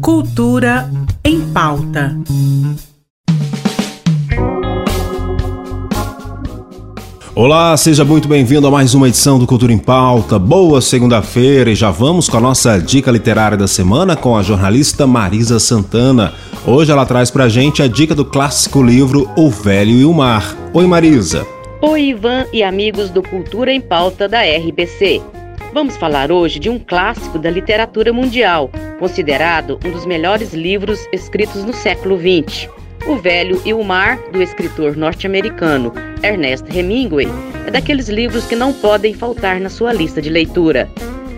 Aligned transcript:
Cultura 0.00 0.90
em 1.24 1.40
pauta. 1.52 2.16
Olá, 7.34 7.76
seja 7.76 8.04
muito 8.04 8.26
bem-vindo 8.26 8.66
a 8.66 8.70
mais 8.70 8.94
uma 8.94 9.06
edição 9.06 9.38
do 9.38 9.46
Cultura 9.46 9.72
em 9.72 9.78
Pauta. 9.78 10.40
Boa 10.40 10.80
segunda-feira 10.80 11.70
e 11.70 11.74
já 11.76 11.88
vamos 11.88 12.28
com 12.28 12.36
a 12.36 12.40
nossa 12.40 12.78
dica 12.78 13.12
literária 13.12 13.56
da 13.56 13.68
semana 13.68 14.16
com 14.16 14.36
a 14.36 14.42
jornalista 14.42 15.06
Marisa 15.06 15.60
Santana. 15.60 16.32
Hoje 16.66 16.90
ela 16.90 17.06
traz 17.06 17.30
pra 17.30 17.48
gente 17.48 17.80
a 17.80 17.86
dica 17.86 18.14
do 18.14 18.24
clássico 18.24 18.82
livro 18.82 19.30
O 19.36 19.50
Velho 19.50 19.92
e 19.92 20.04
o 20.04 20.12
Mar. 20.12 20.56
Oi, 20.74 20.84
Marisa. 20.86 21.46
Oi, 21.80 22.06
Ivan 22.06 22.44
e 22.52 22.64
amigos 22.64 23.08
do 23.08 23.22
Cultura 23.22 23.72
em 23.72 23.80
Pauta 23.80 24.28
da 24.28 24.40
RBC. 24.42 25.37
Vamos 25.72 25.98
falar 25.98 26.32
hoje 26.32 26.58
de 26.58 26.70
um 26.70 26.78
clássico 26.78 27.38
da 27.38 27.50
literatura 27.50 28.10
mundial, 28.10 28.70
considerado 28.98 29.78
um 29.84 29.90
dos 29.90 30.06
melhores 30.06 30.54
livros 30.54 30.98
escritos 31.12 31.62
no 31.62 31.74
século 31.74 32.18
XX. 32.18 32.68
O 33.06 33.16
Velho 33.16 33.60
e 33.64 33.74
o 33.74 33.84
Mar, 33.84 34.18
do 34.32 34.42
escritor 34.42 34.96
norte-americano 34.96 35.92
Ernest 36.22 36.64
Hemingway, 36.74 37.28
é 37.66 37.70
daqueles 37.70 38.08
livros 38.08 38.46
que 38.46 38.56
não 38.56 38.72
podem 38.72 39.12
faltar 39.12 39.60
na 39.60 39.68
sua 39.68 39.92
lista 39.92 40.22
de 40.22 40.30
leitura. 40.30 40.88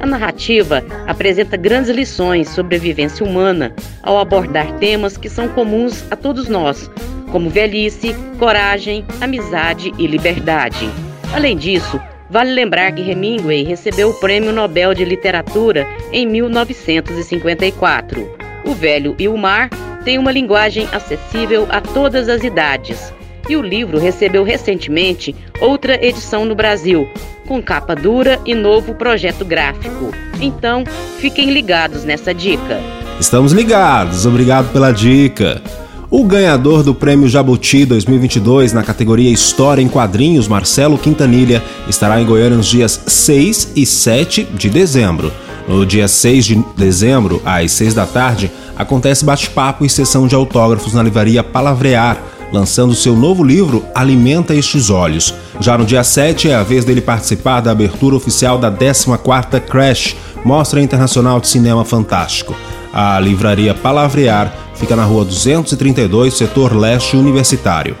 A 0.00 0.06
narrativa 0.06 0.84
apresenta 1.06 1.56
grandes 1.56 1.90
lições 1.90 2.48
sobre 2.48 2.76
a 2.76 2.80
vivência 2.80 3.24
humana 3.24 3.72
ao 4.02 4.18
abordar 4.18 4.72
temas 4.78 5.16
que 5.16 5.30
são 5.30 5.48
comuns 5.48 6.04
a 6.10 6.16
todos 6.16 6.48
nós, 6.48 6.90
como 7.30 7.48
velhice, 7.48 8.14
coragem, 8.38 9.04
amizade 9.20 9.92
e 9.98 10.06
liberdade. 10.06 10.90
Além 11.32 11.56
disso, 11.56 12.00
vale 12.30 12.52
lembrar 12.52 12.92
que 12.92 13.08
Hemingway 13.08 13.64
recebeu 13.64 14.10
o 14.10 14.14
Prêmio 14.14 14.52
Nobel 14.52 14.94
de 14.94 15.04
Literatura 15.04 15.86
em 16.12 16.26
1954. 16.26 18.28
O 18.64 18.74
Velho 18.74 19.14
e 19.18 19.28
o 19.28 19.36
Mar 19.36 19.70
tem 20.04 20.18
uma 20.18 20.32
linguagem 20.32 20.88
acessível 20.92 21.66
a 21.70 21.80
todas 21.80 22.28
as 22.28 22.44
idades. 22.44 23.12
E 23.48 23.56
o 23.56 23.62
livro 23.62 23.98
recebeu 23.98 24.42
recentemente 24.42 25.34
outra 25.60 25.94
edição 26.04 26.44
no 26.44 26.54
Brasil, 26.54 27.08
com 27.46 27.62
capa 27.62 27.94
dura 27.94 28.40
e 28.44 28.54
novo 28.54 28.94
projeto 28.94 29.44
gráfico. 29.44 30.10
Então, 30.40 30.84
fiquem 31.18 31.50
ligados 31.50 32.04
nessa 32.04 32.34
dica. 32.34 32.80
Estamos 33.20 33.52
ligados, 33.52 34.26
obrigado 34.26 34.72
pela 34.72 34.92
dica. 34.92 35.62
O 36.08 36.22
ganhador 36.22 36.84
do 36.84 36.94
Prêmio 36.94 37.28
Jabuti 37.28 37.84
2022 37.84 38.72
na 38.72 38.84
categoria 38.84 39.28
História 39.28 39.82
em 39.82 39.88
Quadrinhos, 39.88 40.46
Marcelo 40.46 40.96
Quintanilha, 40.96 41.60
estará 41.88 42.20
em 42.20 42.24
Goiânia 42.24 42.56
nos 42.56 42.66
dias 42.66 43.00
6 43.08 43.72
e 43.74 43.84
7 43.84 44.44
de 44.54 44.70
dezembro. 44.70 45.32
No 45.66 45.84
dia 45.84 46.06
6 46.06 46.44
de 46.44 46.64
dezembro, 46.76 47.42
às 47.44 47.72
6 47.72 47.92
da 47.92 48.06
tarde, 48.06 48.52
acontece 48.76 49.24
bate-papo 49.24 49.84
e 49.84 49.90
sessão 49.90 50.28
de 50.28 50.34
autógrafos 50.36 50.94
na 50.94 51.02
livraria 51.02 51.42
Palavrear, 51.42 52.22
lançando 52.52 52.94
seu 52.94 53.16
novo 53.16 53.42
livro 53.42 53.84
Alimenta 53.92 54.54
Estes 54.54 54.90
Olhos. 54.90 55.34
Já 55.58 55.76
no 55.76 55.84
dia 55.84 56.04
7 56.04 56.50
é 56.50 56.54
a 56.54 56.62
vez 56.62 56.84
dele 56.84 57.00
participar 57.00 57.60
da 57.60 57.72
abertura 57.72 58.14
oficial 58.14 58.58
da 58.58 58.70
14ª 58.70 59.60
Crash, 59.60 60.14
Mostra 60.44 60.80
Internacional 60.80 61.40
de 61.40 61.48
Cinema 61.48 61.84
Fantástico. 61.84 62.54
A 62.98 63.20
livraria 63.20 63.74
Palavrear 63.74 64.50
fica 64.74 64.96
na 64.96 65.04
rua 65.04 65.22
232, 65.22 66.32
setor 66.32 66.74
leste 66.74 67.14
universitário. 67.14 67.94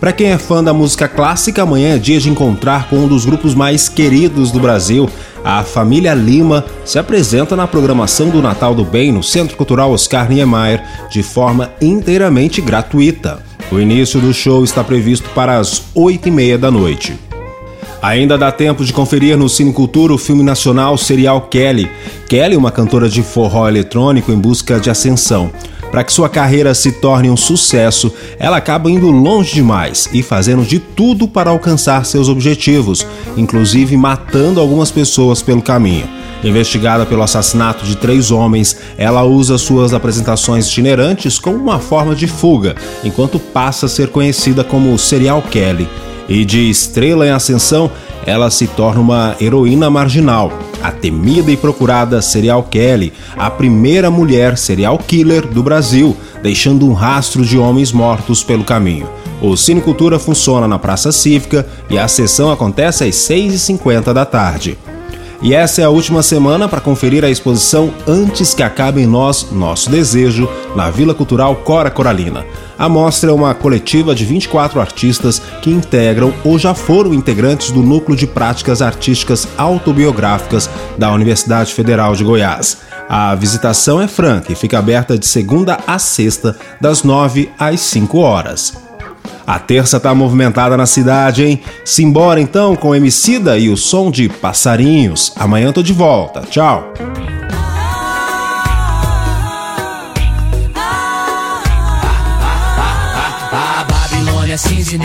Para 0.00 0.12
quem 0.12 0.32
é 0.32 0.36
fã 0.36 0.62
da 0.62 0.74
música 0.74 1.06
clássica, 1.06 1.62
amanhã 1.62 1.94
é 1.94 1.98
dia 1.98 2.18
de 2.18 2.28
encontrar 2.28 2.88
com 2.88 2.96
um 2.96 3.06
dos 3.06 3.24
grupos 3.24 3.54
mais 3.54 3.88
queridos 3.88 4.50
do 4.50 4.58
Brasil. 4.58 5.08
A 5.44 5.62
família 5.62 6.14
Lima 6.14 6.64
se 6.84 6.98
apresenta 6.98 7.54
na 7.54 7.68
programação 7.68 8.28
do 8.28 8.42
Natal 8.42 8.74
do 8.74 8.84
Bem 8.84 9.12
no 9.12 9.22
Centro 9.22 9.56
Cultural 9.56 9.92
Oscar 9.92 10.28
Niemeyer 10.28 10.82
de 11.08 11.22
forma 11.22 11.70
inteiramente 11.80 12.60
gratuita. 12.60 13.40
O 13.70 13.78
início 13.78 14.18
do 14.18 14.34
show 14.34 14.64
está 14.64 14.82
previsto 14.82 15.30
para 15.30 15.58
as 15.58 15.84
8 15.94 16.26
e 16.26 16.30
meia 16.32 16.58
da 16.58 16.72
noite. 16.72 17.27
Ainda 18.00 18.38
dá 18.38 18.52
tempo 18.52 18.84
de 18.84 18.92
conferir 18.92 19.36
no 19.36 19.48
Cine 19.48 19.72
Cultura 19.72 20.14
o 20.14 20.18
filme 20.18 20.44
nacional 20.44 20.96
Serial 20.96 21.40
Kelly. 21.42 21.90
Kelly, 22.28 22.56
uma 22.56 22.70
cantora 22.70 23.08
de 23.08 23.22
forró 23.22 23.68
eletrônico 23.68 24.30
em 24.30 24.38
busca 24.38 24.78
de 24.78 24.88
ascensão. 24.88 25.50
Para 25.90 26.04
que 26.04 26.12
sua 26.12 26.28
carreira 26.28 26.74
se 26.74 26.92
torne 26.92 27.28
um 27.28 27.36
sucesso, 27.36 28.12
ela 28.38 28.58
acaba 28.58 28.90
indo 28.90 29.10
longe 29.10 29.54
demais 29.54 30.08
e 30.12 30.22
fazendo 30.22 30.62
de 30.62 30.78
tudo 30.78 31.26
para 31.26 31.50
alcançar 31.50 32.04
seus 32.04 32.28
objetivos, 32.28 33.04
inclusive 33.36 33.96
matando 33.96 34.60
algumas 34.60 34.92
pessoas 34.92 35.42
pelo 35.42 35.62
caminho. 35.62 36.06
Investigada 36.44 37.04
pelo 37.04 37.22
assassinato 37.22 37.84
de 37.84 37.96
três 37.96 38.30
homens, 38.30 38.76
ela 38.96 39.24
usa 39.24 39.58
suas 39.58 39.92
apresentações 39.92 40.68
itinerantes 40.68 41.36
como 41.36 41.56
uma 41.56 41.80
forma 41.80 42.14
de 42.14 42.28
fuga, 42.28 42.76
enquanto 43.02 43.40
passa 43.40 43.86
a 43.86 43.88
ser 43.88 44.08
conhecida 44.08 44.62
como 44.62 44.96
Serial 44.96 45.42
Kelly. 45.42 45.88
E 46.28 46.44
de 46.44 46.68
estrela 46.68 47.26
em 47.26 47.30
ascensão, 47.30 47.90
ela 48.26 48.50
se 48.50 48.66
torna 48.66 49.00
uma 49.00 49.36
heroína 49.40 49.88
marginal, 49.88 50.52
a 50.82 50.92
temida 50.92 51.50
e 51.50 51.56
procurada 51.56 52.20
Serial 52.20 52.62
Kelly, 52.64 53.12
a 53.36 53.48
primeira 53.50 54.10
mulher 54.10 54.58
serial 54.58 54.98
killer 54.98 55.46
do 55.46 55.62
Brasil, 55.62 56.14
deixando 56.42 56.86
um 56.86 56.92
rastro 56.92 57.44
de 57.44 57.56
homens 57.56 57.90
mortos 57.90 58.42
pelo 58.42 58.64
caminho. 58.64 59.08
O 59.40 59.56
Cine 59.56 59.80
Cultura 59.80 60.18
funciona 60.18 60.68
na 60.68 60.78
Praça 60.78 61.12
Cívica 61.12 61.66
e 61.88 61.96
a 61.96 62.06
sessão 62.08 62.50
acontece 62.50 63.04
às 63.04 63.14
6h50 63.14 64.12
da 64.12 64.26
tarde. 64.26 64.76
E 65.40 65.54
essa 65.54 65.80
é 65.80 65.84
a 65.84 65.90
última 65.90 66.20
semana 66.20 66.68
para 66.68 66.80
conferir 66.80 67.24
a 67.24 67.30
exposição 67.30 67.94
Antes 68.08 68.54
que 68.54 68.62
Acabe 68.62 69.00
em 69.00 69.06
Nós, 69.06 69.52
Nosso 69.52 69.88
Desejo, 69.88 70.48
na 70.74 70.90
Vila 70.90 71.14
Cultural 71.14 71.54
Cora 71.56 71.90
Coralina. 71.90 72.44
A 72.76 72.88
mostra 72.88 73.30
é 73.30 73.32
uma 73.32 73.54
coletiva 73.54 74.16
de 74.16 74.24
24 74.24 74.80
artistas 74.80 75.40
que 75.62 75.70
integram 75.70 76.34
ou 76.44 76.58
já 76.58 76.74
foram 76.74 77.14
integrantes 77.14 77.70
do 77.70 77.82
Núcleo 77.82 78.16
de 78.16 78.26
Práticas 78.26 78.82
Artísticas 78.82 79.46
Autobiográficas 79.56 80.68
da 80.96 81.12
Universidade 81.12 81.72
Federal 81.72 82.16
de 82.16 82.24
Goiás. 82.24 82.78
A 83.08 83.34
visitação 83.36 84.00
é 84.00 84.08
franca 84.08 84.52
e 84.52 84.56
fica 84.56 84.78
aberta 84.78 85.16
de 85.16 85.26
segunda 85.26 85.78
a 85.86 85.98
sexta, 86.00 86.56
das 86.80 87.04
9 87.04 87.48
às 87.58 87.80
5 87.80 88.18
horas. 88.18 88.87
A 89.48 89.58
terça 89.58 89.98
tá 89.98 90.14
movimentada 90.14 90.76
na 90.76 90.84
cidade, 90.84 91.42
hein? 91.42 91.62
Simbora 91.82 92.38
então 92.38 92.76
com 92.76 92.94
Emicida 92.94 93.56
e 93.56 93.70
o 93.70 93.78
som 93.78 94.10
de 94.10 94.28
passarinhos. 94.28 95.32
Amanhã 95.36 95.72
tô 95.72 95.82
de 95.82 95.94
volta. 95.94 96.42
Tchau. 96.42 96.92
A 103.50 103.86
Babilônia 103.90 104.58
cinza 104.58 104.98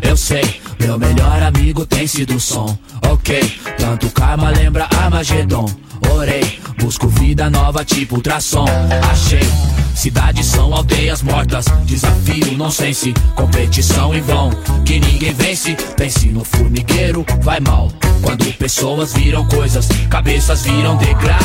eu 0.00 0.16
sei. 0.16 0.58
Meu 0.80 0.98
melhor 0.98 1.42
amigo 1.42 1.84
tem 1.84 2.06
sido 2.06 2.40
som, 2.40 2.74
ok. 3.06 3.60
Tanto 3.78 4.08
karma 4.08 4.48
lembra 4.48 4.88
Armagedon. 5.02 5.66
Orei, 6.14 6.60
busco 6.78 7.08
vida 7.08 7.50
nova 7.50 7.84
tipo 7.84 8.14
ultrassom. 8.14 8.64
Achei 9.12 9.85
Cidades 9.96 10.44
são 10.44 10.74
aldeias 10.74 11.22
mortas, 11.22 11.64
desafio, 11.86 12.52
nonsense, 12.52 13.14
competição 13.34 14.14
em 14.14 14.20
vão, 14.20 14.50
que 14.84 15.00
ninguém 15.00 15.32
vence. 15.32 15.74
Pense 15.96 16.28
no 16.28 16.44
formigueiro, 16.44 17.24
vai 17.40 17.58
mal. 17.60 17.90
Quando 18.20 18.44
pessoas 18.58 19.14
viram 19.14 19.46
coisas, 19.48 19.88
cabeças 20.10 20.62
viram 20.62 20.96
degrau. 20.98 21.40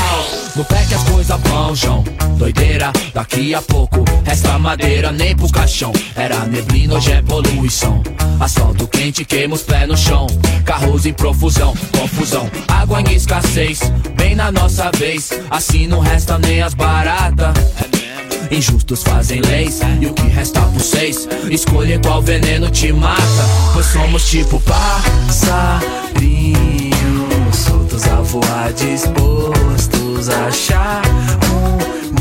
No 0.53 0.65
pé 0.65 0.85
que 0.85 0.93
as 0.93 1.03
coisas 1.03 1.39
vão, 1.39 1.73
João. 1.73 2.03
Doideira, 2.37 2.91
daqui 3.13 3.55
a 3.55 3.61
pouco 3.61 4.03
resta 4.25 4.59
madeira 4.59 5.13
nem 5.13 5.33
pro 5.33 5.49
caixão. 5.49 5.93
Era 6.13 6.45
neblina, 6.45 6.95
hoje 6.95 7.13
é 7.13 7.21
poluição. 7.21 8.03
Asfalto 8.37 8.85
quente, 8.85 9.23
queima 9.23 9.55
os 9.55 9.61
pés 9.61 9.87
no 9.87 9.95
chão. 9.95 10.27
Carros 10.65 11.05
em 11.05 11.13
profusão, 11.13 11.73
confusão. 11.97 12.51
Água 12.67 13.01
em 13.01 13.13
escassez, 13.13 13.79
bem 14.17 14.35
na 14.35 14.51
nossa 14.51 14.91
vez. 14.91 15.31
Assim 15.49 15.87
não 15.87 16.01
resta 16.01 16.37
nem 16.37 16.61
as 16.61 16.73
baratas. 16.73 17.53
Injustos 18.51 19.01
fazem 19.01 19.39
leis 19.41 19.79
e 20.01 20.05
o 20.05 20.13
que 20.13 20.27
resta 20.27 20.59
por 20.61 20.81
seis? 20.81 21.27
Escolher 21.49 22.01
qual 22.01 22.21
veneno 22.21 22.69
te 22.69 22.91
mata 22.91 23.21
Pois 23.71 23.85
somos 23.85 24.29
tipo 24.29 24.59
passarinhos 24.59 25.81
Soltos 27.53 28.05
a 28.07 28.15
voar, 28.15 28.73
dispostos 28.73 30.29
a 30.29 30.47
achar 30.47 31.01
um 31.49 32.20